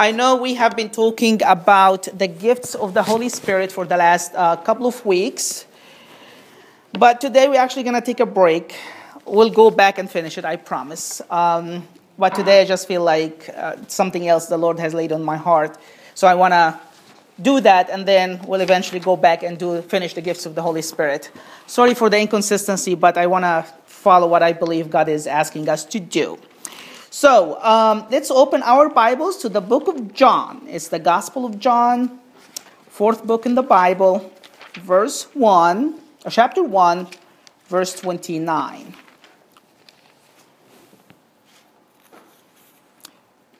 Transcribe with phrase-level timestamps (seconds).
[0.00, 3.98] I know we have been talking about the gifts of the Holy Spirit for the
[3.98, 5.66] last uh, couple of weeks,
[6.94, 8.74] but today we're actually going to take a break.
[9.26, 11.20] We'll go back and finish it, I promise.
[11.28, 11.86] Um,
[12.18, 15.36] but today I just feel like uh, something else the Lord has laid on my
[15.36, 15.76] heart.
[16.14, 16.80] So I want to
[17.42, 20.62] do that, and then we'll eventually go back and do finish the gifts of the
[20.62, 21.30] Holy Spirit.
[21.66, 25.68] Sorry for the inconsistency, but I want to follow what I believe God is asking
[25.68, 26.38] us to do.
[27.12, 30.62] So um, let's open our Bibles to the book of John.
[30.68, 32.20] It's the Gospel of John,
[32.86, 34.32] fourth book in the Bible,
[34.74, 37.08] verse 1, or chapter 1,
[37.66, 38.94] verse 29.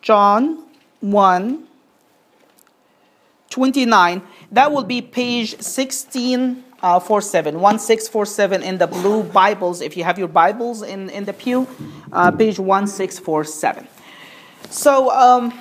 [0.00, 0.64] John
[1.00, 1.66] 1,
[3.50, 4.22] 29.
[4.52, 9.80] That will be page 16 uh, 47, 1647 in the blue Bibles.
[9.80, 11.66] If you have your Bibles in, in the pew,
[12.12, 13.86] uh, page 1647.
[14.70, 15.58] So um,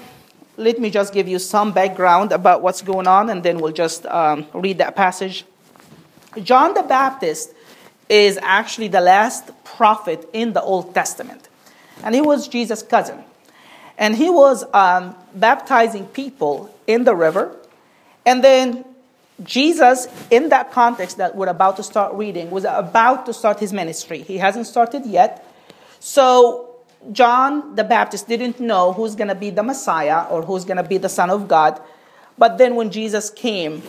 [0.57, 4.05] let me just give you some background about what's going on, and then we'll just
[4.05, 5.45] um, read that passage.
[6.43, 7.54] John the Baptist
[8.07, 11.49] is actually the last prophet in the Old Testament,
[12.04, 13.23] and he was Jesus' cousin.
[13.98, 17.54] And he was um, baptizing people in the river,
[18.26, 18.85] and then
[19.43, 23.71] Jesus, in that context that we're about to start reading, was about to start his
[23.71, 24.21] ministry.
[24.21, 25.45] He hasn't started yet.
[25.99, 26.65] So,
[27.12, 30.84] John the Baptist didn't know who's going to be the Messiah or who's going to
[30.84, 31.82] be the Son of God.
[32.37, 33.84] But then, when Jesus came,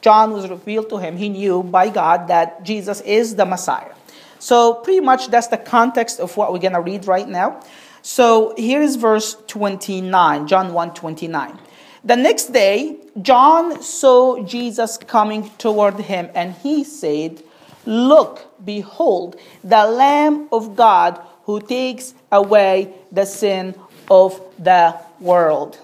[0.00, 1.16] John was revealed to him.
[1.16, 3.92] He knew by God that Jesus is the Messiah.
[4.38, 7.62] So, pretty much that's the context of what we're going to read right now.
[8.02, 11.58] So, here is verse 29, John 1 29.
[12.06, 17.42] The next day, John saw Jesus coming toward him, and he said,
[17.84, 23.74] Look, behold, the Lamb of God who takes away the sin
[24.08, 25.80] of the world.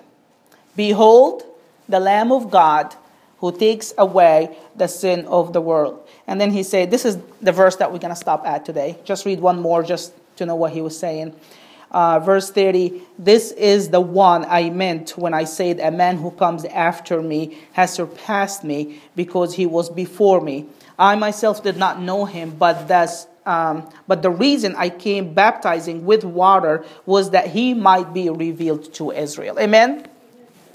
[0.77, 1.43] Behold,
[1.89, 2.95] the Lamb of God
[3.39, 6.09] who takes away the sin of the world.
[6.29, 8.97] And then he said, This is the verse that we're going to stop at today.
[9.05, 11.35] Just read one more just to know what he was saying
[11.93, 16.31] uh, verse 30 this is the one i meant when i said a man who
[16.33, 20.67] comes after me has surpassed me because he was before me.
[20.99, 26.05] I myself did not know him but thus um, but the reason i came baptizing
[26.05, 29.59] with water was that he might be revealed to israel.
[29.59, 30.09] Amen?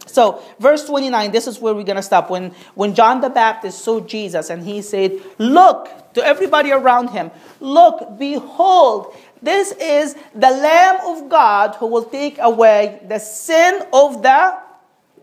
[0.08, 2.30] So, verse 29, this is where we're going to stop.
[2.30, 7.30] When, when John the Baptist saw Jesus and he said, Look to everybody around him,
[7.60, 14.22] look, behold, this is the Lamb of God who will take away the sin of
[14.22, 14.58] the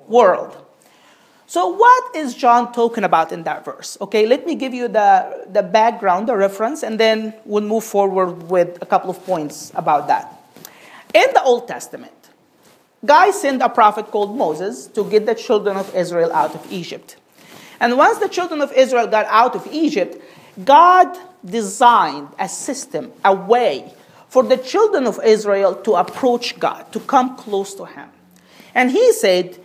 [0.08, 0.56] world.
[1.46, 3.98] So, what is John talking about in that verse?
[4.00, 8.50] Okay, let me give you the, the background, the reference, and then we'll move forward
[8.50, 10.32] with a couple of points about that.
[11.12, 12.12] In the Old Testament,
[13.04, 17.16] God sent a prophet called Moses to get the children of Israel out of Egypt.
[17.78, 20.22] And once the children of Israel got out of Egypt,
[20.64, 23.92] God designed a system, a way
[24.34, 28.08] for the children of Israel to approach God, to come close to Him.
[28.74, 29.56] And He said,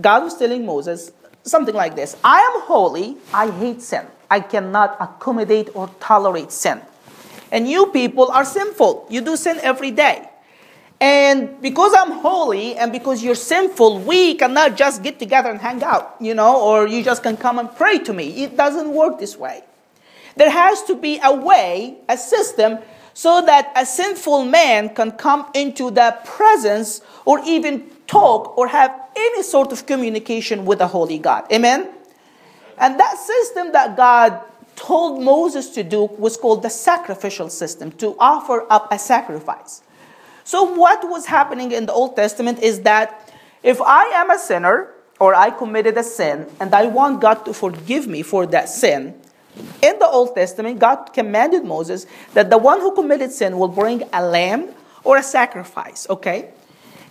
[0.00, 1.12] God was telling Moses
[1.44, 4.04] something like this I am holy, I hate sin.
[4.28, 6.82] I cannot accommodate or tolerate sin.
[7.52, 9.06] And you people are sinful.
[9.08, 10.28] You do sin every day.
[11.00, 15.84] And because I'm holy and because you're sinful, we cannot just get together and hang
[15.84, 18.42] out, you know, or you just can come and pray to me.
[18.42, 19.62] It doesn't work this way.
[20.34, 22.80] There has to be a way, a system
[23.16, 28.92] so that a sinful man can come into the presence or even talk or have
[29.16, 31.50] any sort of communication with the holy God.
[31.50, 31.88] Amen?
[32.76, 34.38] And that system that God
[34.76, 39.80] told Moses to do was called the sacrificial system, to offer up a sacrifice.
[40.44, 44.90] So, what was happening in the Old Testament is that if I am a sinner
[45.18, 49.18] or I committed a sin and I want God to forgive me for that sin,
[49.82, 54.02] in the Old Testament, God commanded Moses that the one who committed sin will bring
[54.12, 54.68] a lamb
[55.04, 56.50] or a sacrifice, okay?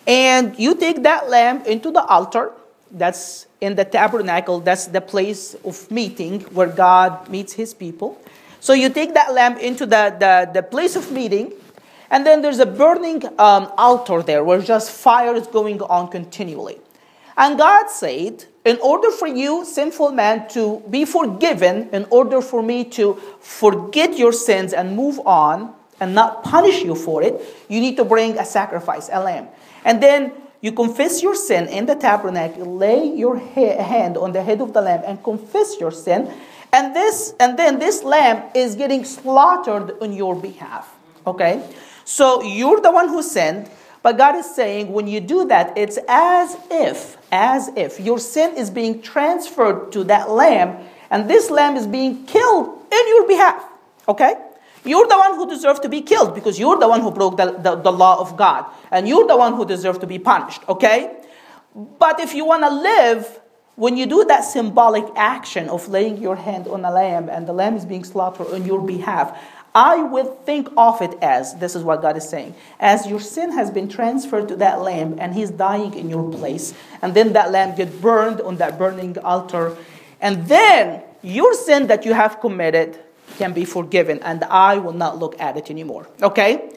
[0.07, 2.51] And you take that lamb into the altar,
[2.91, 8.22] that's in the tabernacle, that's the place of meeting where God meets his people.
[8.59, 11.53] So you take that lamb into the, the, the place of meeting,
[12.09, 16.79] and then there's a burning um, altar there where just fire is going on continually.
[17.37, 22.64] And God said, in order for you, sinful man, to be forgiven, in order for
[22.64, 27.40] me to forget your sins and move on and not punish you for it,
[27.70, 29.47] you need to bring a sacrifice, a lamb.
[29.85, 34.62] And then you confess your sin in the tabernacle, lay your hand on the head
[34.62, 36.34] of the lamb and confess your sin.
[36.73, 40.91] And this and then this lamb is getting slaughtered on your behalf.
[41.28, 41.64] Okay?
[42.03, 43.70] So you're the one who sinned,
[44.06, 48.55] But God is saying when you do that, it's as if, as if your sin
[48.55, 50.78] is being transferred to that lamb,
[51.11, 53.61] and this lamb is being killed in your behalf.
[54.08, 54.34] Okay?
[54.85, 57.52] You're the one who deserves to be killed because you're the one who broke the,
[57.52, 58.66] the, the law of God.
[58.91, 60.61] And you're the one who deserves to be punished.
[60.70, 61.17] Okay?
[61.76, 63.40] But if you want to live,
[63.76, 67.53] when you do that symbolic action of laying your hand on a lamb and the
[67.53, 69.38] lamb is being slaughtered on your behalf,
[69.75, 73.51] I will think of it as this is what God is saying as your sin
[73.51, 76.73] has been transferred to that lamb and he's dying in your place.
[77.01, 79.75] And then that lamb gets burned on that burning altar.
[80.22, 82.97] And then your sin that you have committed
[83.37, 86.07] can be forgiven, and I will not look at it anymore.
[86.21, 86.71] Okay?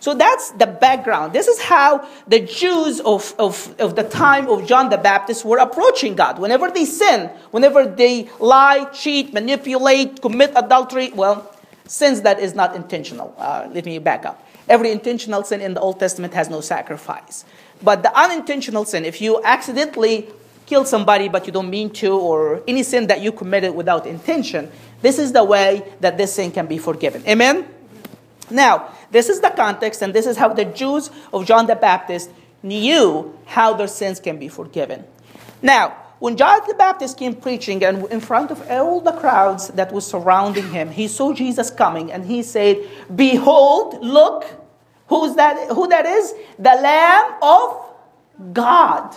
[0.00, 1.32] So that's the background.
[1.32, 5.58] This is how the Jews of, of, of the time of John the Baptist were
[5.58, 6.38] approaching God.
[6.38, 11.52] Whenever they sin, whenever they lie, cheat, manipulate, commit adultery, well,
[11.88, 13.34] sins that is not intentional.
[13.36, 14.46] Uh, let me back up.
[14.68, 17.44] Every intentional sin in the Old Testament has no sacrifice.
[17.82, 20.28] But the unintentional sin, if you accidentally
[20.66, 24.70] kill somebody but you don't mean to, or any sin that you committed without intention,
[25.00, 27.26] this is the way that this sin can be forgiven.
[27.26, 27.66] Amen?
[28.50, 32.30] Now, this is the context, and this is how the Jews of John the Baptist
[32.62, 35.04] knew how their sins can be forgiven.
[35.62, 39.92] Now, when John the Baptist came preaching and in front of all the crowds that
[39.92, 42.78] was surrounding him, he saw Jesus coming and he said,
[43.14, 44.44] Behold, look,
[45.06, 46.34] who's that, who that is?
[46.58, 49.16] The Lamb of God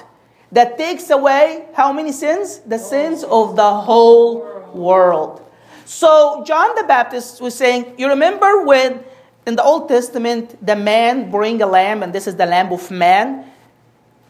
[0.51, 2.59] that takes away how many sins?
[2.59, 4.41] The sins of the whole
[4.73, 5.43] world.
[5.85, 9.03] So John the Baptist was saying, You remember when
[9.47, 12.91] in the Old Testament the man bring a lamb, and this is the lamb of
[12.91, 13.50] man?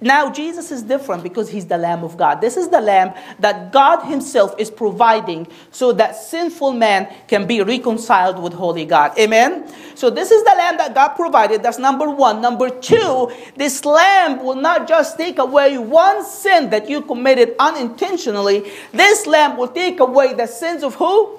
[0.04, 2.42] Now, Jesus is different because he's the Lamb of God.
[2.42, 7.62] This is the Lamb that God Himself is providing so that sinful man can be
[7.62, 9.16] reconciled with Holy God.
[9.20, 9.72] Amen?
[9.94, 11.62] So, this is the Lamb that God provided.
[11.62, 12.42] That's number one.
[12.42, 18.72] Number two, this Lamb will not just take away one sin that you committed unintentionally,
[18.92, 21.38] this Lamb will take away the sins of who?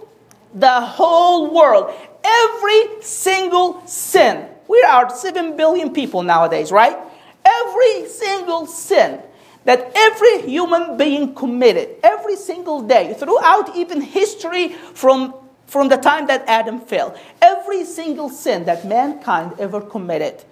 [0.54, 1.92] The whole world.
[2.22, 4.46] Every single sin.
[4.68, 6.96] We are 7 billion people nowadays, right?
[7.44, 9.20] Every single sin
[9.64, 15.34] that every human being committed every single day throughout even history from,
[15.66, 17.16] from the time that Adam fell.
[17.40, 20.44] Every single sin that mankind ever committed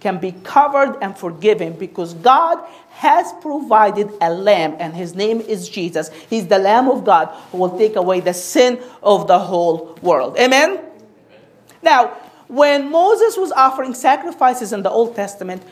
[0.00, 2.58] can be covered and forgiven because God
[2.90, 6.10] has provided a lamb, and his name is Jesus.
[6.30, 10.36] He's the Lamb of God who will take away the sin of the whole world.
[10.38, 10.80] Amen?
[11.82, 12.16] Now,
[12.46, 15.62] when Moses was offering sacrifices in the Old Testament,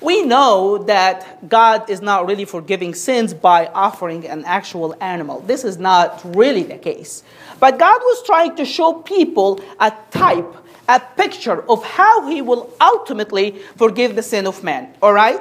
[0.00, 5.40] we know that God is not really forgiving sins by offering an actual animal.
[5.40, 7.22] This is not really the case.
[7.60, 10.54] But God was trying to show people a type,
[10.88, 14.94] a picture of how He will ultimately forgive the sin of man.
[15.00, 15.40] All right?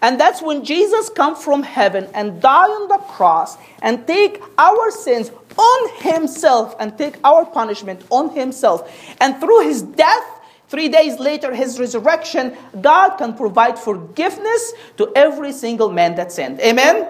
[0.00, 4.90] And that's when Jesus comes from heaven and die on the cross and take our
[4.90, 8.90] sins on himself and take our punishment on himself.
[9.20, 10.37] And through his death
[10.68, 16.60] Three days later, his resurrection, God can provide forgiveness to every single man that sinned.
[16.60, 17.08] Amen?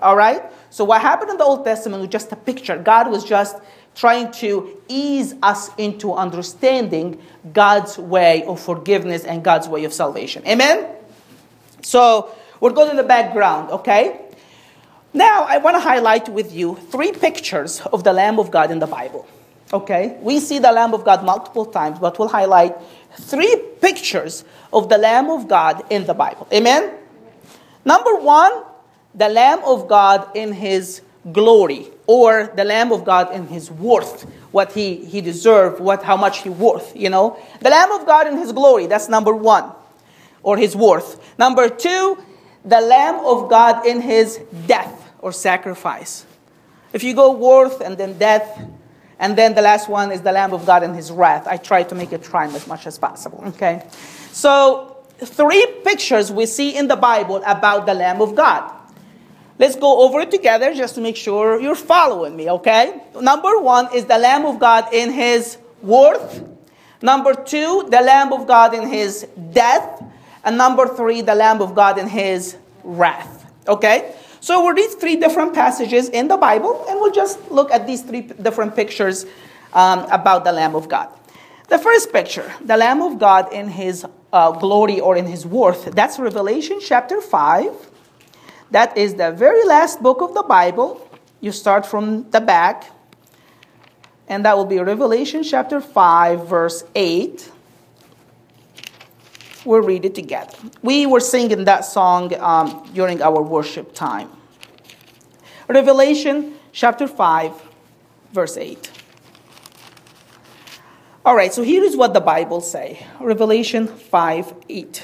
[0.00, 0.42] All right?
[0.70, 2.78] So, what happened in the Old Testament was just a picture.
[2.78, 3.56] God was just
[3.94, 7.20] trying to ease us into understanding
[7.52, 10.46] God's way of forgiveness and God's way of salvation.
[10.46, 10.86] Amen?
[11.82, 14.20] So, we're going in the background, okay?
[15.12, 18.78] Now, I want to highlight with you three pictures of the Lamb of God in
[18.78, 19.26] the Bible.
[19.72, 20.18] Okay?
[20.20, 22.76] We see the Lamb of God multiple times, but we'll highlight
[23.18, 26.46] three pictures of the Lamb of God in the Bible.
[26.52, 26.92] Amen?
[27.84, 28.52] Number one,
[29.14, 31.02] the Lamb of God in his
[31.32, 36.16] glory, or the Lamb of God in his worth, what he, he deserved, what, how
[36.16, 37.38] much he worth, you know?
[37.60, 39.70] The Lamb of God in his glory, that's number one,
[40.42, 41.20] or his worth.
[41.38, 42.18] Number two,
[42.64, 46.26] the Lamb of God in his death or sacrifice.
[46.92, 48.60] If you go worth and then death,
[49.22, 51.46] and then the last one is the Lamb of God and his wrath.
[51.46, 53.40] I try to make it rhyme as much as possible.
[53.54, 53.86] Okay?
[54.32, 58.68] So, three pictures we see in the Bible about the Lamb of God.
[59.60, 63.00] Let's go over it together just to make sure you're following me, okay?
[63.14, 66.42] Number one is the Lamb of God in his worth.
[67.00, 70.02] Number two, the Lamb of God in his death.
[70.42, 73.46] And number three, the Lamb of God in his wrath.
[73.68, 74.16] Okay?
[74.42, 78.02] So we'll read three different passages in the Bible, and we'll just look at these
[78.02, 79.24] three different pictures
[79.72, 81.08] um, about the Lamb of God.
[81.68, 85.84] The first picture, the Lamb of God in his uh, glory or in his worth,
[85.94, 87.70] that's Revelation chapter 5.
[88.72, 91.08] That is the very last book of the Bible.
[91.40, 92.90] You start from the back,
[94.26, 97.48] and that will be Revelation chapter 5, verse 8.
[99.64, 100.56] We'll read it together.
[100.82, 104.30] We were singing that song um, during our worship time.
[105.68, 107.52] Revelation chapter 5,
[108.32, 108.90] verse 8.
[111.24, 113.06] All right, so here is what the Bible say.
[113.20, 115.02] Revelation 5, 8.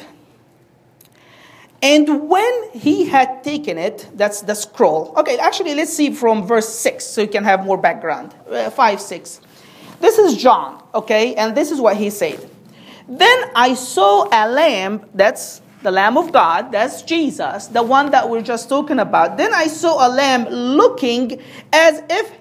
[1.80, 5.14] And when he had taken it, that's the scroll.
[5.16, 8.34] Okay, actually, let's see from verse 6 so you can have more background.
[8.50, 9.40] Uh, 5, 6.
[10.00, 12.50] This is John, okay, and this is what he said.
[13.08, 18.28] Then I saw a lamb, that's the Lamb of God, that's Jesus, the one that
[18.28, 19.36] we're just talking about.
[19.36, 21.40] Then I saw a lamb looking
[21.72, 22.32] as if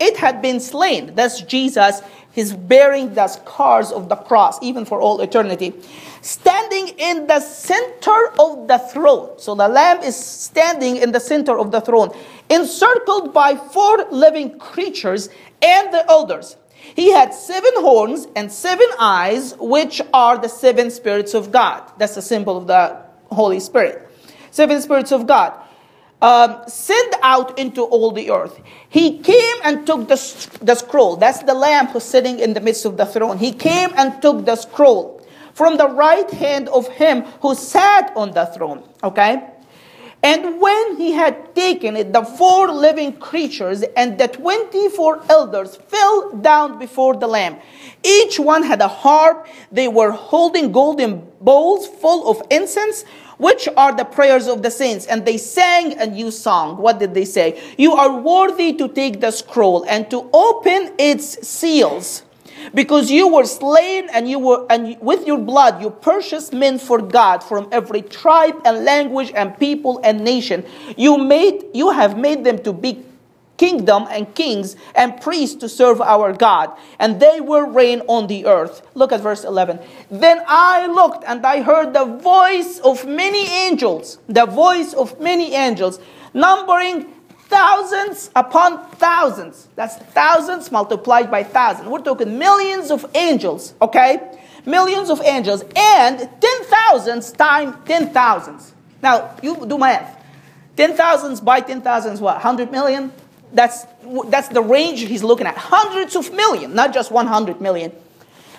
[0.00, 1.14] it had been slain.
[1.14, 2.00] That's Jesus.
[2.32, 5.72] He's bearing the scars of the cross, even for all eternity.
[6.20, 9.38] Standing in the center of the throne.
[9.38, 12.10] So the Lamb is standing in the center of the throne,
[12.50, 15.28] encircled by four living creatures
[15.62, 16.56] and the elders.
[16.94, 21.90] He had seven horns and seven eyes, which are the seven spirits of God.
[21.98, 24.08] That's the symbol of the Holy Spirit.
[24.50, 25.60] Seven spirits of God.
[26.22, 28.58] Um, sent out into all the earth.
[28.88, 30.16] He came and took the,
[30.62, 31.16] the scroll.
[31.16, 33.36] That's the lamb who's sitting in the midst of the throne.
[33.36, 38.32] He came and took the scroll from the right hand of him who sat on
[38.32, 38.82] the throne.
[39.02, 39.53] Okay?
[40.24, 46.30] And when he had taken it, the four living creatures and the 24 elders fell
[46.32, 47.58] down before the Lamb.
[48.02, 49.46] Each one had a harp.
[49.70, 53.04] They were holding golden bowls full of incense,
[53.36, 55.04] which are the prayers of the saints.
[55.04, 56.78] And they sang a new song.
[56.78, 57.60] What did they say?
[57.76, 62.22] You are worthy to take the scroll and to open its seals
[62.72, 67.00] because you were slain and you were and with your blood you purchased men for
[67.00, 70.64] God from every tribe and language and people and nation.
[70.96, 73.04] You made you have made them to be
[73.56, 76.72] kingdom and kings and priests to serve our God.
[76.98, 78.82] And they will reign on the earth.
[78.94, 79.78] Look at verse 11
[80.10, 85.54] then I looked and I heard the voice of many angels the voice of many
[85.54, 85.98] angels
[86.32, 87.13] numbering
[87.48, 89.68] thousands upon thousands.
[89.76, 91.88] That's thousands multiplied by thousands.
[91.88, 94.38] We're talking millions of angels, okay?
[94.66, 98.72] Millions of angels and ten thousands times ten thousands.
[99.02, 100.22] Now, you do math.
[100.76, 102.40] Ten thousands by ten thousands, what?
[102.40, 103.12] Hundred million?
[103.52, 103.86] That's
[104.26, 105.56] that's the range he's looking at.
[105.56, 107.92] Hundreds of million, not just one hundred million.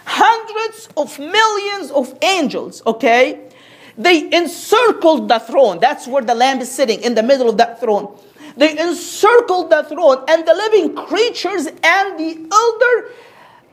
[0.05, 3.49] Hundreds of millions of angels, okay?
[3.97, 5.79] They encircled the throne.
[5.79, 8.15] That's where the Lamb is sitting in the middle of that throne.
[8.57, 13.11] They encircled the throne, and the living creatures and the elder,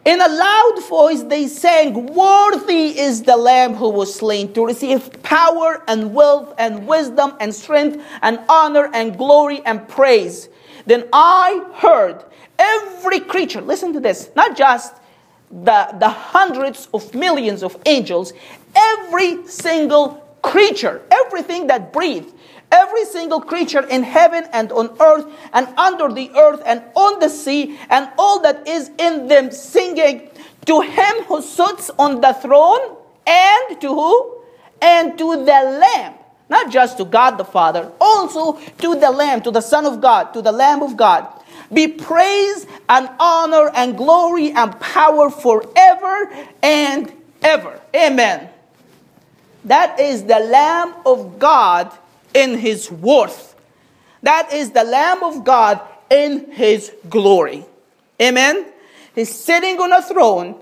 [0.05, 5.23] in a loud voice, they sang, Worthy is the Lamb who was slain to receive
[5.23, 10.49] power and wealth and wisdom and strength and honor and glory and praise.
[10.87, 12.25] Then I heard
[12.59, 14.95] every creature, listen to this, not just
[15.51, 18.33] the, the hundreds of millions of angels,
[18.75, 22.33] every single creature, everything that breathes,
[22.71, 27.29] every single creature in heaven and on earth and under the earth and on the
[27.29, 30.29] sea and all that is in them singing
[30.67, 32.97] to him who sits on the throne
[33.27, 34.39] and to who?
[34.81, 36.15] And to the Lamb.
[36.49, 40.35] Not just to God the Father, also to the Lamb, to the Son of God,
[40.35, 41.27] to the Lamb of God.
[41.73, 46.31] Be praise and honor and glory and power forever
[46.63, 47.81] and ever.
[47.97, 48.52] Amen.
[49.65, 51.93] That is the Lamb of God
[52.35, 53.55] in his worth.
[54.23, 57.65] That is the Lamb of God in his glory.
[58.21, 58.67] Amen.
[59.15, 60.57] He's sitting on a throne,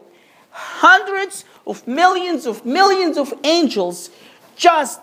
[0.50, 4.10] hundreds of millions of millions of angels
[4.56, 5.00] just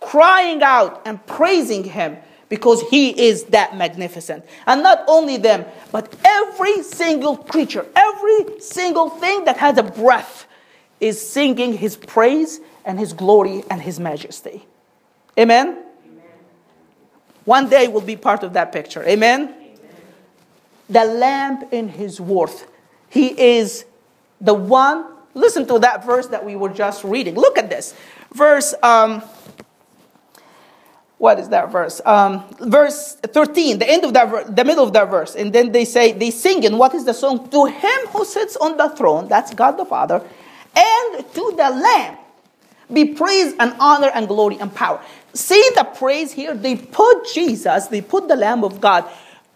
[0.00, 2.16] crying out and praising him
[2.48, 4.44] because he is that magnificent.
[4.66, 10.46] And not only them, but every single creature, every single thing that has a breath
[11.00, 14.64] is singing his praise and his glory and his majesty.
[15.38, 15.82] Amen?
[17.44, 19.02] One day will be part of that picture.
[19.04, 19.42] Amen?
[19.42, 19.76] Amen?
[20.88, 22.66] The lamb in his worth.
[23.10, 23.84] He is
[24.40, 25.04] the one.
[25.34, 27.34] Listen to that verse that we were just reading.
[27.34, 27.94] Look at this.
[28.32, 29.22] Verse, um,
[31.18, 32.00] what is that verse?
[32.04, 35.34] Um, verse 13, the end of that, ver- the middle of that verse.
[35.34, 37.48] And then they say, they sing, and what is the song?
[37.50, 40.22] To him who sits on the throne, that's God the Father,
[40.74, 42.18] and to the Lamb
[42.92, 45.00] be praise and honor and glory and power.
[45.32, 46.54] See the praise here?
[46.54, 49.04] They put Jesus, they put the Lamb of God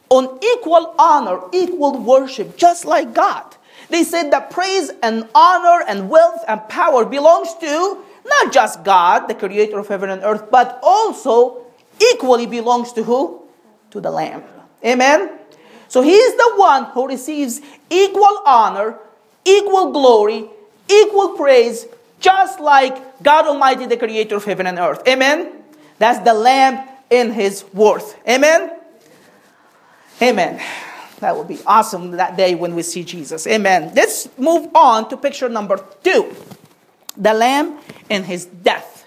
[0.09, 3.57] on equal honor, equal worship, just like God.
[3.89, 9.27] They said that praise and honor and wealth and power belongs to not just God,
[9.27, 11.65] the creator of heaven and earth, but also
[12.13, 13.43] equally belongs to who?
[13.91, 14.45] To the Lamb.
[14.85, 15.31] Amen?
[15.89, 17.61] So he is the one who receives
[17.91, 18.97] equal honor,
[19.45, 20.49] equal glory,
[20.89, 21.87] equal praise,
[22.21, 25.03] just like God Almighty, the creator of heaven and earth.
[25.09, 25.53] Amen?
[25.99, 28.17] That's the Lamb in his worth.
[28.29, 28.71] Amen?
[30.23, 30.63] Amen.
[31.21, 33.47] That will be awesome that day when we see Jesus.
[33.47, 33.93] Amen.
[33.95, 36.35] Let's move on to picture number two
[37.17, 39.05] the Lamb in his death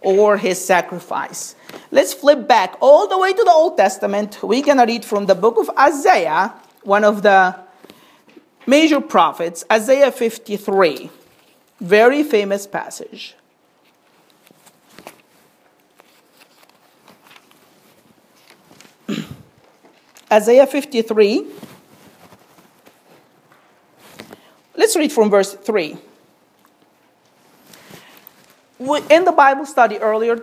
[0.00, 1.54] or his sacrifice.
[1.90, 4.38] Let's flip back all the way to the Old Testament.
[4.42, 6.52] We're going to read from the book of Isaiah,
[6.82, 7.56] one of the
[8.66, 11.10] major prophets, Isaiah 53.
[11.80, 13.36] Very famous passage.
[20.32, 21.46] Isaiah 53.
[24.76, 25.96] Let's read from verse 3.
[29.10, 30.42] In the Bible study earlier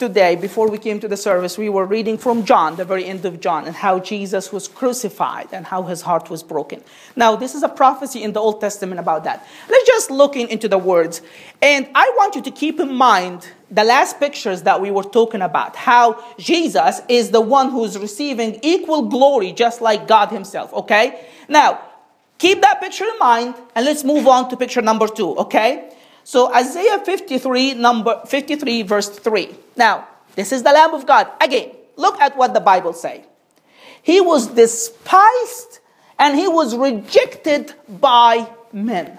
[0.00, 3.24] today, before we came to the service, we were reading from John, the very end
[3.24, 6.82] of John, and how Jesus was crucified and how his heart was broken.
[7.14, 9.46] Now, this is a prophecy in the Old Testament about that.
[9.68, 11.20] Let's just look into the words.
[11.62, 15.42] And I want you to keep in mind the last pictures that we were talking
[15.42, 21.24] about, how Jesus is the one who's receiving equal glory, just like God himself, okay?
[21.48, 21.78] Now,
[22.38, 25.92] keep that picture in mind, and let's move on to picture number two, okay?
[26.24, 29.54] So Isaiah 53, number 53, verse 3.
[29.76, 31.28] Now, this is the Lamb of God.
[31.40, 33.24] Again, look at what the Bible say.
[34.02, 35.80] He was despised
[36.18, 39.18] and he was rejected by men.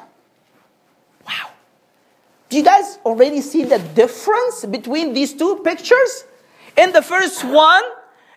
[1.28, 1.50] Wow.
[2.50, 6.26] Do you guys already see the difference between these two pictures?
[6.78, 7.84] In the first one,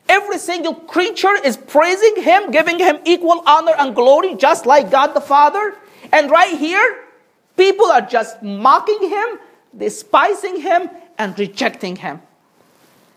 [0.08, 5.14] every single creature is praising him, giving him equal honor and glory, just like God
[5.14, 5.76] the Father.
[6.12, 7.03] And right here,
[7.56, 9.38] People are just mocking him,
[9.76, 12.20] despising him, and rejecting him.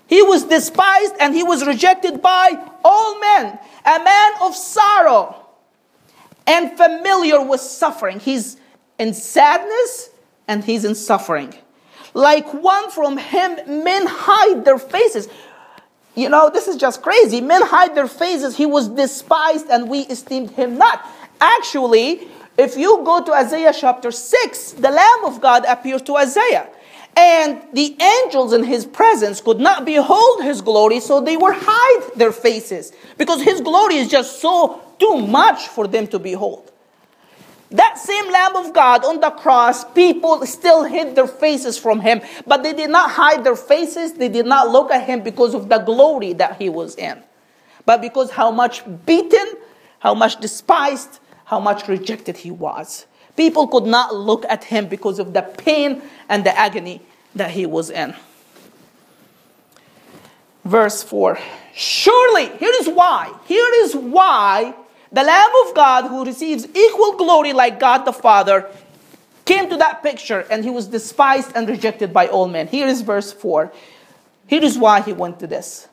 [0.07, 5.35] He was despised and he was rejected by all men, a man of sorrow
[6.45, 8.19] and familiar with suffering.
[8.19, 8.57] He's
[8.97, 10.09] in sadness
[10.47, 11.53] and he's in suffering.
[12.13, 15.27] Like one from him, men hide their faces.
[16.15, 17.41] You know, this is just crazy.
[17.41, 18.55] Men hide their faces.
[18.55, 21.05] He was despised and we esteemed him not.
[21.39, 26.67] Actually, if you go to Isaiah chapter 6, the Lamb of God appeared to Isaiah.
[27.15, 32.11] And the angels in his presence could not behold his glory, so they were hide
[32.15, 32.91] their faces.
[33.17, 36.71] Because his glory is just so too much for them to behold.
[37.71, 42.21] That same Lamb of God on the cross, people still hid their faces from him,
[42.45, 44.13] but they did not hide their faces.
[44.13, 47.21] They did not look at him because of the glory that he was in,
[47.85, 49.55] but because how much beaten,
[49.99, 53.05] how much despised, how much rejected he was.
[53.37, 57.01] People could not look at him because of the pain and the agony
[57.35, 58.13] that he was in.
[60.65, 61.39] Verse 4
[61.73, 63.33] Surely, here is why.
[63.45, 64.73] Here is why
[65.11, 68.69] the Lamb of God, who receives equal glory like God the Father,
[69.45, 72.67] came to that picture and he was despised and rejected by all men.
[72.67, 73.71] Here is verse 4.
[74.47, 75.87] Here is why he went to this.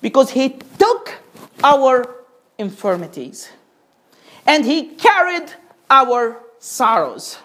[0.00, 1.16] Because he took
[1.64, 2.14] our
[2.58, 3.48] infirmities
[4.46, 5.52] and he carried
[5.90, 7.38] our sorrows.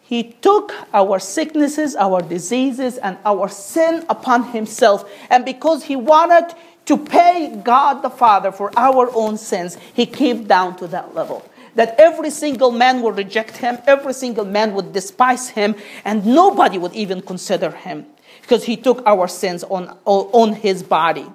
[0.00, 5.10] He took our sicknesses, our diseases, and our sin upon himself.
[5.30, 10.44] And because he wanted to pay God the Father for our own sins, he came
[10.44, 11.42] down to that level.
[11.74, 15.74] That every single man would reject him, every single man would despise him,
[16.04, 18.06] and nobody would even consider him
[18.42, 21.26] because he took our sins on, on his body.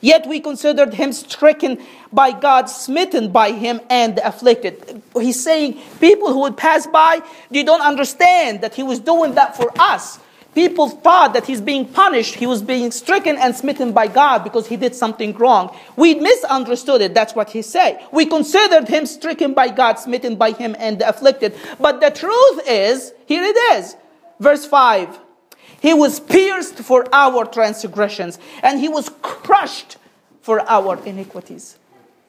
[0.00, 1.78] Yet we considered him stricken
[2.12, 5.02] by God, smitten by him, and afflicted.
[5.14, 9.56] He's saying people who would pass by, they don't understand that he was doing that
[9.56, 10.18] for us.
[10.54, 12.34] People thought that he's being punished.
[12.34, 15.76] He was being stricken and smitten by God because he did something wrong.
[15.96, 17.14] We misunderstood it.
[17.14, 18.00] That's what he said.
[18.12, 21.54] We considered him stricken by God, smitten by him, and afflicted.
[21.78, 23.94] But the truth is, here it is.
[24.40, 25.20] Verse 5.
[25.80, 29.96] He was pierced for our transgressions, and he was crushed
[30.42, 31.78] for our iniquities.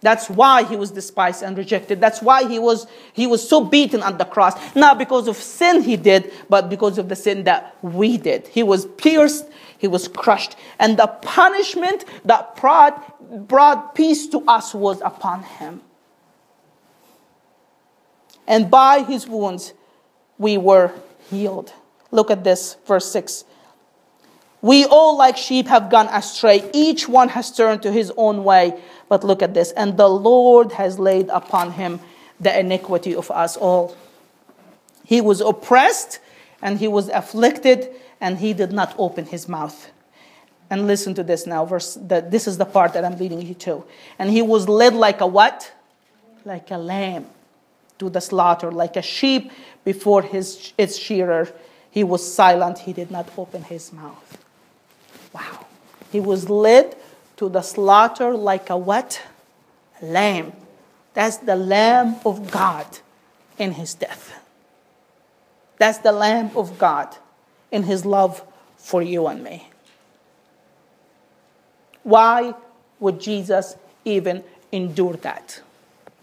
[0.01, 2.01] That's why he was despised and rejected.
[2.01, 4.55] That's why he was, he was so beaten on the cross.
[4.75, 8.47] Not because of sin he did, but because of the sin that we did.
[8.47, 9.45] He was pierced,
[9.77, 10.55] he was crushed.
[10.79, 15.81] And the punishment that brought, brought peace to us was upon him.
[18.47, 19.73] And by his wounds,
[20.39, 20.93] we were
[21.29, 21.73] healed.
[22.11, 23.45] Look at this, verse 6.
[24.61, 26.69] We all, like sheep, have gone astray.
[26.73, 28.79] Each one has turned to his own way.
[29.09, 29.71] But look at this.
[29.71, 31.99] And the Lord has laid upon him
[32.39, 33.95] the iniquity of us all.
[35.05, 36.19] He was oppressed
[36.61, 39.89] and he was afflicted, and he did not open his mouth.
[40.69, 41.95] And listen to this now, verse.
[41.95, 43.83] The, this is the part that I'm leading you to.
[44.19, 45.71] And he was led like a what?
[46.45, 47.25] Like a lamb
[47.97, 49.51] to the slaughter, like a sheep
[49.83, 51.51] before his, its shearer.
[51.91, 54.37] He was silent, he did not open his mouth.
[55.33, 55.65] Wow.
[56.11, 56.95] He was led
[57.37, 59.21] to the slaughter like a what?
[60.01, 60.53] A lamb.
[61.13, 62.85] That's the Lamb of God
[63.57, 64.33] in his death.
[65.77, 67.17] That's the Lamb of God
[67.71, 68.43] in his love
[68.77, 69.67] for you and me.
[72.03, 72.53] Why
[72.99, 73.75] would Jesus
[74.05, 75.61] even endure that?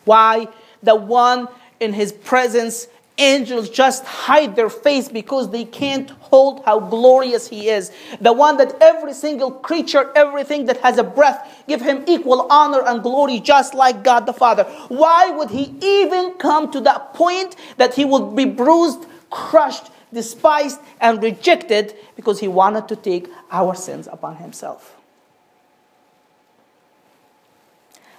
[0.04, 0.48] Why
[0.82, 1.48] the one
[1.80, 7.68] in his presence angels just hide their face because they can't hold how glorious he
[7.68, 7.92] is.
[8.20, 12.82] The one that every single creature, everything that has a breath, give him equal honor
[12.82, 14.64] and glory just like God the Father.
[14.88, 20.80] Why would he even come to that point that he would be bruised, crushed, despised,
[21.00, 24.94] and rejected because he wanted to take our sins upon himself?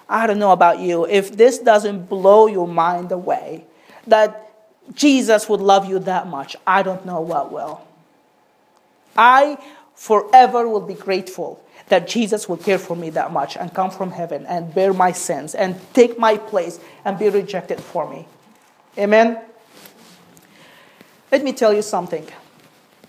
[0.09, 1.05] I don't know about you.
[1.05, 3.65] If this doesn't blow your mind away,
[4.07, 4.48] that
[4.93, 7.81] Jesus would love you that much, I don't know what will.
[9.15, 9.57] I
[9.95, 14.11] forever will be grateful that Jesus will care for me that much and come from
[14.11, 18.27] heaven and bear my sins and take my place and be rejected for me.
[18.97, 19.39] Amen?
[21.31, 22.27] Let me tell you something.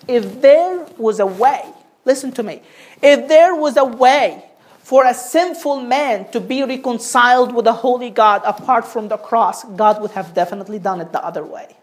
[0.08, 1.62] If there was a way,
[2.04, 2.62] listen to me,
[3.02, 4.49] if there was a way
[4.90, 9.62] for a sinful man to be reconciled with a holy God apart from the cross,
[9.62, 11.76] God would have definitely done it the other way.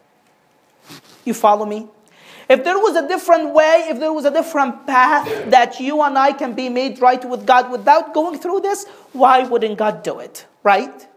[1.24, 1.88] You follow me?
[2.50, 6.18] If there was a different way, if there was a different path that you and
[6.18, 10.18] I can be made right with God without going through this, why wouldn't God do
[10.18, 10.44] it?
[10.62, 11.08] Right?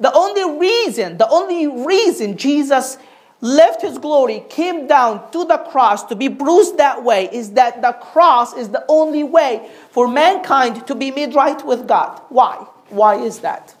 [0.00, 2.98] The only reason, the only reason Jesus
[3.40, 7.80] left his glory, came down to the cross to be bruised that way, is that
[7.82, 12.20] the cross is the only way for mankind to be made right with God.
[12.28, 12.66] Why?
[12.90, 13.74] Why is that?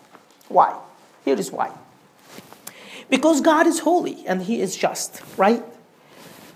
[0.48, 0.78] Why?
[1.24, 1.70] Here is why.
[3.08, 5.62] Because God is holy and He is just, right?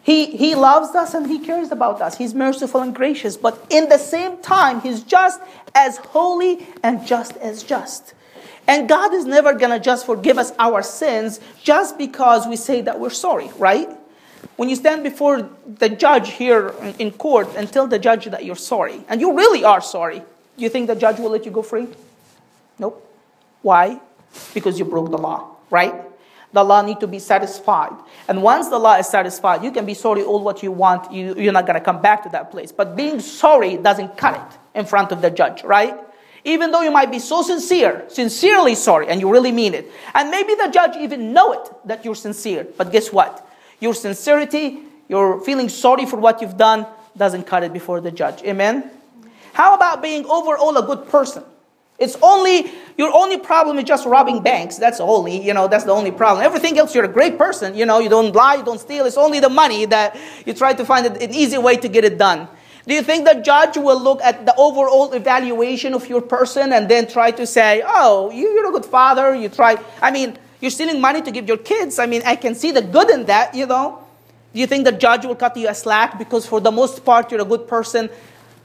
[0.02, 2.16] He, he loves us and He cares about us.
[2.16, 5.40] He's merciful and gracious, but in the same time, He's just
[5.74, 8.14] as holy and just as just.
[8.66, 12.80] And God is never going to just forgive us our sins just because we say
[12.82, 13.88] that we're sorry, right?
[14.56, 18.56] When you stand before the judge here in court and tell the judge that you're
[18.56, 20.22] sorry, and you really are sorry,
[20.56, 21.88] do you think the judge will let you go free?
[22.78, 23.00] Nope.
[23.62, 24.00] Why?
[24.52, 25.94] Because you broke the law, right?
[26.52, 27.92] The law need to be satisfied.
[28.28, 31.12] And once the law is satisfied, you can be sorry all what you want.
[31.12, 32.70] You, you're not going to come back to that place.
[32.70, 35.98] But being sorry doesn't cut it in front of the judge, right?
[36.44, 39.90] Even though you might be so sincere, sincerely sorry, and you really mean it.
[40.14, 42.66] And maybe the judge even know it that you're sincere.
[42.76, 43.46] But guess what?
[43.80, 48.42] Your sincerity, your feeling sorry for what you've done, doesn't cut it before the judge.
[48.42, 48.90] Amen?
[49.54, 51.44] How about being overall a good person?
[51.96, 54.78] It's only, your only problem is just robbing banks.
[54.78, 56.44] That's only, you know, that's the only problem.
[56.44, 57.76] Everything else, you're a great person.
[57.76, 59.06] You know, you don't lie, you don't steal.
[59.06, 62.18] It's only the money that you try to find an easy way to get it
[62.18, 62.48] done.
[62.86, 66.88] Do you think the judge will look at the overall evaluation of your person and
[66.88, 71.00] then try to say, oh, you're a good father, you try, I mean, you're stealing
[71.00, 71.98] money to give your kids.
[71.98, 74.04] I mean, I can see the good in that, you know.
[74.52, 77.30] Do you think the judge will cut you a slack because for the most part
[77.32, 78.10] you're a good person?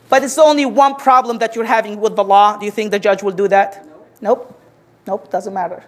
[0.09, 2.57] But it's only one problem that you're having with the law.
[2.57, 3.85] Do you think the judge will do that?
[4.21, 4.35] No.
[4.35, 4.59] Nope.
[5.07, 5.83] Nope, doesn't matter.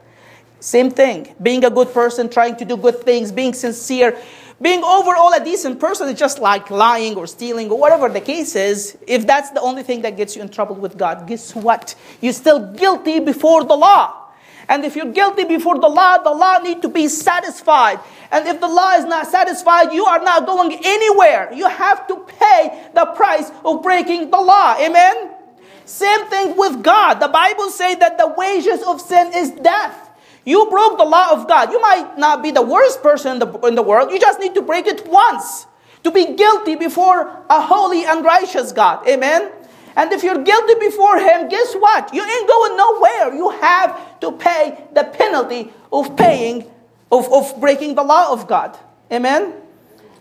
[0.59, 1.35] Same thing.
[1.41, 4.17] Being a good person, trying to do good things, being sincere.
[4.61, 8.55] Being overall a decent person is just like lying or stealing or whatever the case
[8.55, 8.95] is.
[9.07, 11.95] If that's the only thing that gets you in trouble with God, guess what?
[12.21, 14.21] You're still guilty before the law.
[14.69, 17.99] And if you're guilty before the law, the law need to be satisfied.
[18.31, 21.51] And if the law is not satisfied, you are not going anywhere.
[21.53, 24.77] You have to pay the price of breaking the law.
[24.79, 25.31] Amen?
[25.85, 27.15] Same thing with God.
[27.15, 30.10] The Bible says that the wages of sin is death.
[30.45, 31.71] You broke the law of God.
[31.71, 34.11] You might not be the worst person in the, in the world.
[34.11, 35.67] You just need to break it once
[36.03, 39.07] to be guilty before a holy and righteous God.
[39.07, 39.51] Amen?
[39.95, 42.13] And if you're guilty before Him, guess what?
[42.13, 43.35] You ain't going nowhere.
[43.35, 46.69] You have to pay the penalty of paying,
[47.11, 48.77] of, of breaking the law of God.
[49.11, 49.53] Amen?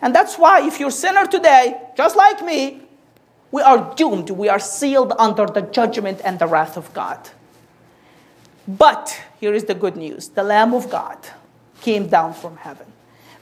[0.02, 2.82] And that's why if you're sinner today, just like me,
[3.52, 4.30] we are doomed.
[4.30, 7.30] We are sealed under the judgment and the wrath of God.
[8.66, 11.18] But here is the good news the Lamb of God
[11.80, 12.86] came down from heaven.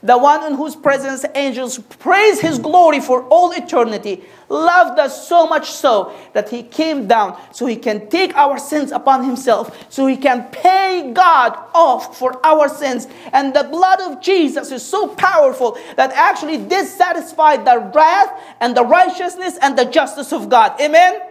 [0.01, 5.45] The one in whose presence angels praise his glory for all eternity, loved us so
[5.45, 10.07] much so that he came down so he can take our sins upon himself, so
[10.07, 13.07] he can pay God off for our sins.
[13.33, 18.77] And the blood of Jesus is so powerful that actually did satisfy the wrath and
[18.77, 20.79] the righteousness and the justice of God.
[20.79, 21.28] Amen?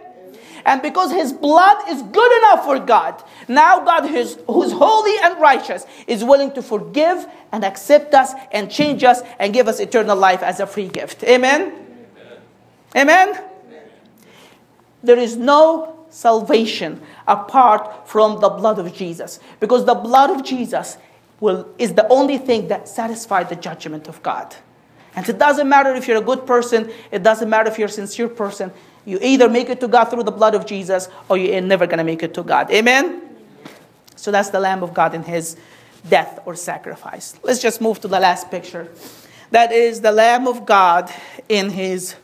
[0.65, 5.39] And because his blood is good enough for God, now God, who's, who's holy and
[5.39, 10.17] righteous, is willing to forgive and accept us and change us and give us eternal
[10.17, 11.23] life as a free gift.
[11.23, 11.73] Amen?
[12.95, 13.31] Amen?
[13.31, 13.43] Amen?
[15.03, 19.39] There is no salvation apart from the blood of Jesus.
[19.59, 20.97] Because the blood of Jesus
[21.39, 24.55] will, is the only thing that satisfies the judgment of God.
[25.15, 27.91] And it doesn't matter if you're a good person, it doesn't matter if you're a
[27.91, 28.71] sincere person.
[29.05, 31.97] You either make it to God through the blood of Jesus or you're never going
[31.97, 32.69] to make it to God.
[32.71, 33.21] Amen?
[34.15, 35.55] So that's the Lamb of God in his
[36.07, 37.39] death or sacrifice.
[37.43, 38.89] Let's just move to the last picture.
[39.51, 41.11] That is the Lamb of God
[41.47, 42.15] in his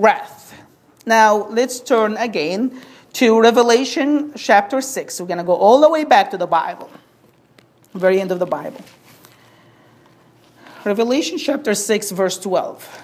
[0.00, 0.54] wrath.
[1.04, 2.80] Now, let's turn again
[3.14, 5.20] to Revelation chapter 6.
[5.20, 6.90] We're going to go all the way back to the Bible,
[7.94, 8.80] very end of the Bible.
[10.84, 12.99] Revelation chapter 6, verse 12.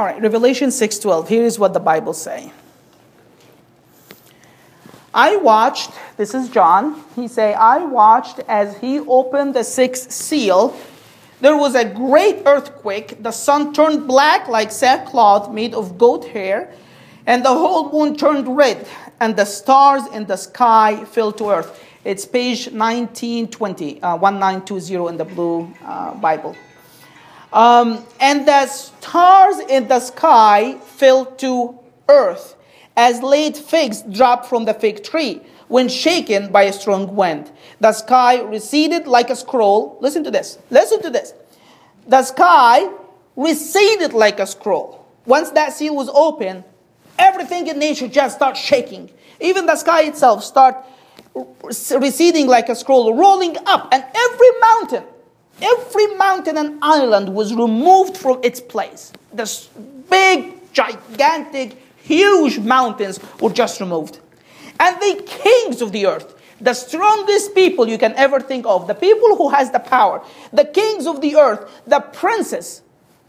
[0.00, 1.28] All right, Revelation 6:12.
[1.28, 2.52] Here is what the Bible say.
[5.12, 7.04] I watched, this is John.
[7.14, 10.74] He say, I watched as he opened the sixth seal
[11.42, 13.22] there was a great earthquake.
[13.22, 16.72] The sun turned black like sackcloth made of goat hair,
[17.26, 18.88] and the whole moon turned red,
[19.20, 21.78] and the stars in the sky fell to earth.
[22.04, 26.56] It's page 1920, uh, 1920 in the blue uh, Bible.
[27.52, 32.56] Um, and the stars in the sky fell to earth
[32.96, 37.50] as late figs drop from the fig tree when shaken by a strong wind.
[37.80, 39.98] The sky receded like a scroll.
[40.00, 40.58] Listen to this.
[40.70, 41.32] Listen to this.
[42.06, 42.90] The sky
[43.36, 45.06] receded like a scroll.
[45.26, 46.64] Once that seal was open,
[47.18, 49.10] everything in nature just starts shaking.
[49.40, 50.76] Even the sky itself start
[51.96, 55.04] receding like a scroll, rolling up, and every mountain,
[55.60, 59.12] every mountain and island was removed from its place.
[59.32, 59.46] The
[60.08, 64.18] big, gigantic, huge mountains were just removed
[64.80, 68.94] and the kings of the earth the strongest people you can ever think of the
[68.94, 72.82] people who has the power the kings of the earth the princes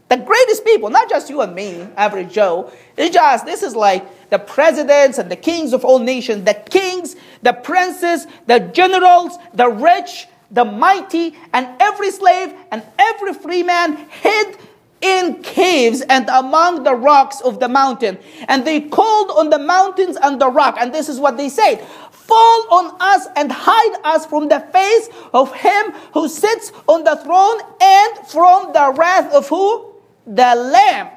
[0.08, 4.04] the greatest people not just you and me average joe it's just this is like
[4.30, 9.68] the presidents and the kings of all nations the kings the princes the generals the
[9.68, 14.58] rich the mighty and every slave and every free man hid
[15.00, 18.18] in caves and among the rocks of the mountain.
[18.46, 20.76] And they called on the mountains and the rock.
[20.78, 25.08] And this is what they said Fall on us and hide us from the face
[25.34, 29.92] of him who sits on the throne and from the wrath of who?
[30.26, 31.08] The Lamb.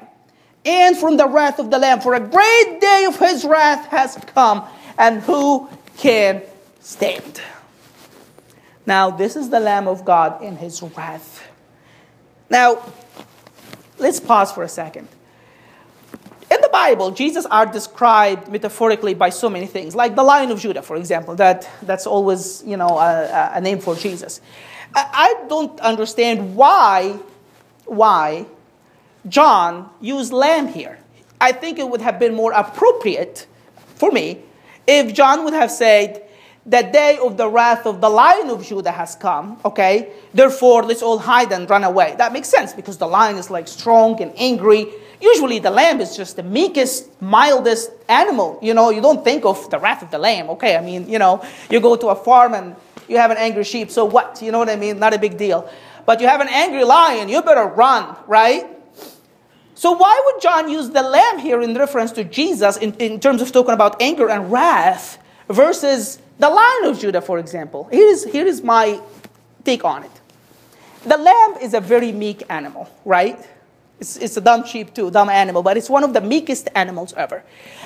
[0.64, 2.00] And from the wrath of the Lamb.
[2.00, 4.64] For a great day of his wrath has come.
[4.98, 6.42] And who can
[6.80, 7.40] stand?
[8.86, 11.46] Now, this is the Lamb of God in his wrath.
[12.48, 12.82] Now,
[13.98, 15.08] Let's pause for a second.
[16.50, 20.60] In the Bible, Jesus are described metaphorically by so many things, like the Lion of
[20.60, 21.34] Judah, for example.
[21.34, 24.40] That, that's always, you know, a, a name for Jesus.
[24.94, 27.18] I, I don't understand why,
[27.86, 28.46] why
[29.28, 30.98] John used lamb here.
[31.40, 33.46] I think it would have been more appropriate
[33.96, 34.40] for me
[34.86, 36.25] if John would have said,
[36.66, 40.12] the day of the wrath of the lion of Judah has come, okay?
[40.34, 42.16] Therefore, let's all hide and run away.
[42.18, 44.88] That makes sense because the lion is like strong and angry.
[45.20, 48.58] Usually, the lamb is just the meekest, mildest animal.
[48.60, 50.76] You know, you don't think of the wrath of the lamb, okay?
[50.76, 52.74] I mean, you know, you go to a farm and
[53.06, 54.42] you have an angry sheep, so what?
[54.42, 54.98] You know what I mean?
[54.98, 55.70] Not a big deal.
[56.04, 58.66] But you have an angry lion, you better run, right?
[59.76, 63.40] So, why would John use the lamb here in reference to Jesus in, in terms
[63.40, 68.24] of talking about anger and wrath versus the Lion of Judah, for example, here is,
[68.24, 69.00] here is my
[69.64, 70.10] take on it.
[71.04, 73.38] The lamb is a very meek animal, right?
[74.00, 77.14] It's, it's a dumb sheep too, dumb animal, but it's one of the meekest animals
[77.14, 77.42] ever.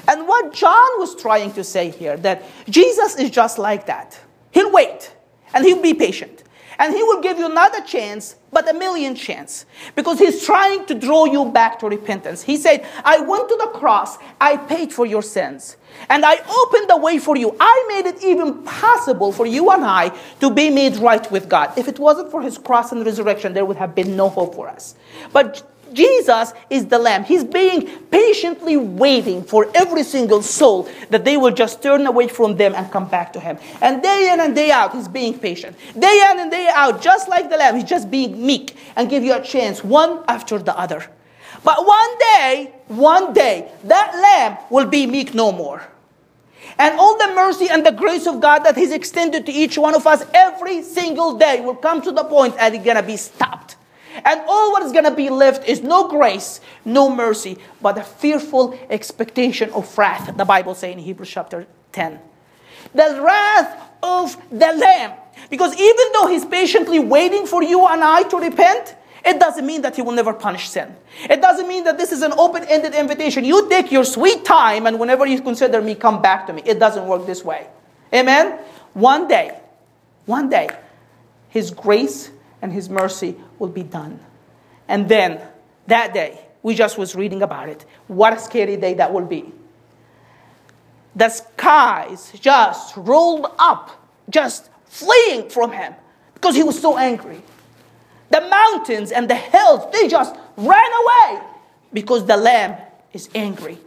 [0.09, 4.19] And what John was trying to say here, that Jesus is just like that.
[4.51, 5.15] He'll wait,
[5.55, 6.40] and he'll be patient.
[6.81, 9.67] And he will give you not a chance, but a million chance.
[9.95, 12.43] Because he's trying to draw you back to repentance.
[12.43, 15.77] He said, I went to the cross, I paid for your sins.
[16.09, 17.55] And I opened the way for you.
[17.61, 20.09] I made it even possible for you and I
[20.41, 21.77] to be made right with God.
[21.77, 24.67] If it wasn't for his cross and resurrection, there would have been no hope for
[24.67, 24.95] us.
[25.35, 25.63] But
[25.93, 27.25] Jesus is the Lamb.
[27.25, 32.57] He's being patiently waiting for every single soul that they will just turn away from
[32.57, 33.59] them and come back to Him.
[33.81, 35.77] And day in and day out, He's being patient.
[35.99, 39.23] Day in and day out, just like the Lamb, He's just being meek and give
[39.23, 41.05] you a chance one after the other.
[41.63, 45.83] But one day, one day, that lamb will be meek no more.
[46.79, 49.95] And all the mercy and the grace of God that He's extended to each one
[49.95, 53.77] of us every single day will come to the point and it's gonna be stopped.
[54.25, 58.79] And all what is gonna be left is no grace, no mercy, but a fearful
[58.89, 60.37] expectation of wrath.
[60.37, 62.19] The Bible says in Hebrews chapter 10.
[62.95, 65.13] The wrath of the Lamb.
[65.49, 69.83] Because even though He's patiently waiting for you and I to repent, it doesn't mean
[69.83, 70.95] that he will never punish sin.
[71.29, 73.45] It doesn't mean that this is an open ended invitation.
[73.45, 76.63] You take your sweet time, and whenever you consider me, come back to me.
[76.65, 77.67] It doesn't work this way.
[78.15, 78.59] Amen?
[78.95, 79.61] One day,
[80.27, 80.69] one day,
[81.51, 82.31] his grace
[82.63, 84.19] and his mercy will be done.
[84.89, 85.41] And then,
[85.87, 87.85] that day, we just was reading about it.
[88.09, 89.53] What a scary day that will be.
[91.15, 95.95] The skies just rolled up, just fleeing from him
[96.35, 97.43] because he was so angry.
[98.31, 101.43] The mountains and the hills, they just ran away
[101.93, 102.77] because the Lamb
[103.13, 103.79] is angry.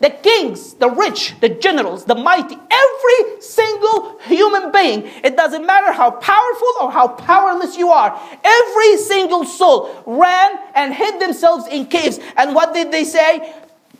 [0.00, 5.92] The kings, the rich, the generals, the mighty, every single human being, it doesn't matter
[5.92, 11.86] how powerful or how powerless you are, every single soul ran and hid themselves in
[11.86, 12.20] caves.
[12.36, 13.54] And what did they say?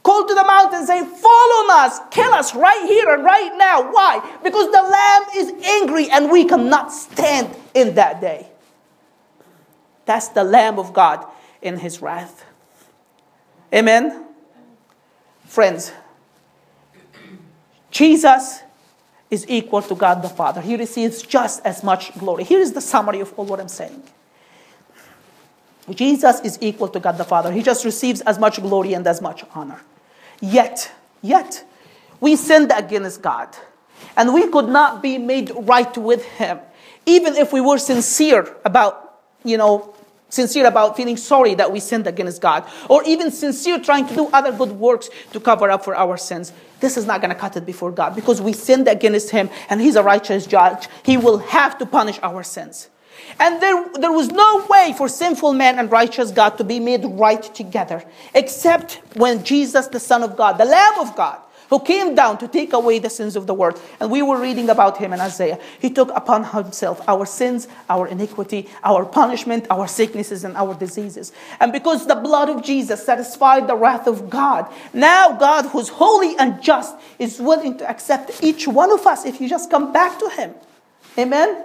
[0.04, 3.92] Call to the mountain, say, on us, kill us right here and right now.
[3.92, 4.38] Why?
[4.44, 8.48] Because the Lamb is angry and we cannot stand in that day.
[10.06, 11.26] That's the Lamb of God
[11.60, 12.44] in his wrath.
[13.74, 14.27] Amen?
[15.48, 15.92] Friends,
[17.90, 18.60] Jesus
[19.30, 20.60] is equal to God the Father.
[20.60, 22.44] He receives just as much glory.
[22.44, 24.02] Here is the summary of all what I'm saying.
[25.90, 27.50] Jesus is equal to God the Father.
[27.50, 29.80] He just receives as much glory and as much honor.
[30.40, 31.64] Yet, yet,
[32.20, 33.48] we sinned against God.
[34.18, 36.58] And we could not be made right with Him.
[37.06, 39.94] Even if we were sincere about, you know,
[40.28, 44.28] sincere about feeling sorry that we sinned against God, or even sincere trying to do
[44.32, 47.56] other good works to cover up for our sins, this is not going to cut
[47.56, 50.88] it before God because we sinned against Him and He's a righteous judge.
[51.02, 52.88] He will have to punish our sins.
[53.40, 57.04] And there, there was no way for sinful man and righteous God to be made
[57.04, 62.14] right together except when Jesus, the Son of God, the Lamb of God, who came
[62.14, 63.80] down to take away the sins of the world.
[64.00, 65.58] And we were reading about him in Isaiah.
[65.80, 71.32] He took upon himself our sins, our iniquity, our punishment, our sicknesses, and our diseases.
[71.60, 76.36] And because the blood of Jesus satisfied the wrath of God, now God, who's holy
[76.38, 80.18] and just, is willing to accept each one of us if you just come back
[80.18, 80.54] to him.
[81.18, 81.64] Amen?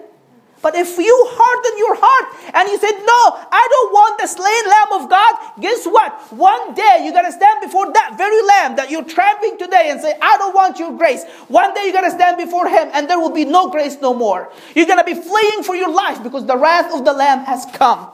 [0.64, 3.22] But if you harden your heart and you said, No,
[3.52, 6.16] I don't want the slain lamb of God, guess what?
[6.32, 10.00] One day you're going to stand before that very lamb that you're trampling today and
[10.00, 11.28] say, I don't want your grace.
[11.50, 14.14] One day you're going to stand before him and there will be no grace no
[14.14, 14.50] more.
[14.74, 17.68] You're going to be fleeing for your life because the wrath of the lamb has
[17.74, 18.13] come.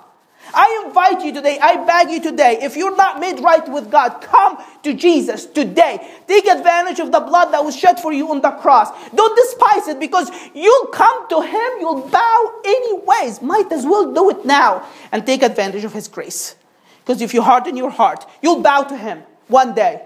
[0.54, 4.22] I invite you today, I beg you today, if you're not made right with God,
[4.22, 6.00] come to Jesus today.
[6.28, 8.90] Take advantage of the blood that was shed for you on the cross.
[9.14, 13.42] Don't despise it because you'll come to Him, you'll bow anyways.
[13.42, 16.56] Might as well do it now and take advantage of His grace.
[17.00, 20.02] Because if you harden your heart, you'll bow to Him one day.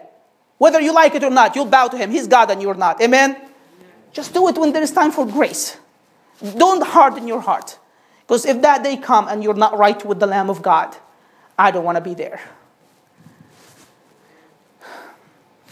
[0.57, 2.11] Whether you like it or not, you'll bow to Him.
[2.11, 3.01] He's God and you're not.
[3.01, 3.35] Amen?
[4.13, 5.77] Just do it when there is time for grace.
[6.57, 7.77] Don't harden your heart.
[8.27, 10.95] Because if that day come and you're not right with the Lamb of God,
[11.57, 12.39] I don't want to be there.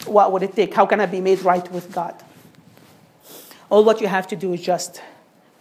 [0.06, 0.74] What would it take?
[0.74, 2.16] How can I be made right with God?
[3.70, 5.02] All what you have to do is just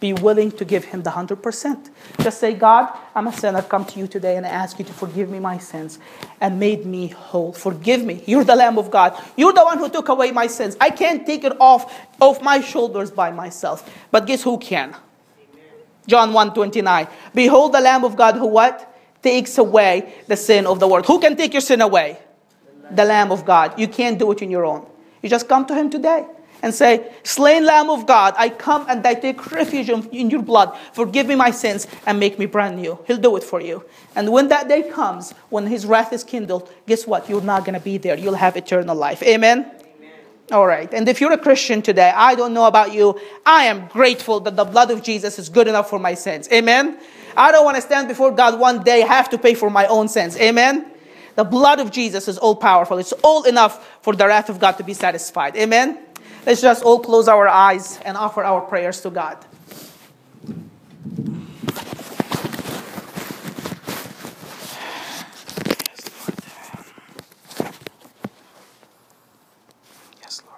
[0.01, 1.89] be willing to give Him the 100%.
[2.21, 3.61] Just say, God, I'm a sinner.
[3.61, 5.99] Come to you today and I ask you to forgive me my sins
[6.41, 7.53] and made me whole.
[7.53, 8.23] Forgive me.
[8.25, 9.15] You're the Lamb of God.
[9.37, 10.75] You're the one who took away my sins.
[10.81, 13.89] I can't take it off of my shoulders by myself.
[14.09, 14.95] But guess who can?
[16.11, 17.07] John 1:29.
[17.33, 18.75] Behold the Lamb of God who what?
[19.23, 21.05] Takes away the sin of the world.
[21.05, 22.17] Who can take your sin away?
[22.99, 23.79] The Lamb of God.
[23.79, 24.85] You can't do it on your own.
[25.21, 26.25] You just come to him today
[26.61, 30.77] and say, Slain Lamb of God, I come and I take refuge in your blood.
[30.91, 32.99] Forgive me my sins and make me brand new.
[33.07, 33.85] He'll do it for you.
[34.15, 37.29] And when that day comes, when his wrath is kindled, guess what?
[37.29, 38.17] You're not going to be there.
[38.17, 39.23] You'll have eternal life.
[39.23, 39.71] Amen?
[40.51, 40.93] All right.
[40.93, 43.19] And if you're a Christian today, I don't know about you.
[43.45, 46.49] I am grateful that the blood of Jesus is good enough for my sins.
[46.51, 46.99] Amen.
[47.37, 50.09] I don't want to stand before God one day, have to pay for my own
[50.09, 50.35] sins.
[50.37, 50.91] Amen.
[51.35, 52.97] The blood of Jesus is all powerful.
[52.97, 55.55] It's all enough for the wrath of God to be satisfied.
[55.55, 55.97] Amen.
[56.45, 59.37] Let's just all close our eyes and offer our prayers to God.